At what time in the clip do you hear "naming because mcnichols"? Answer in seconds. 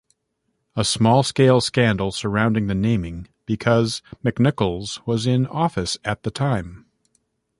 2.73-4.99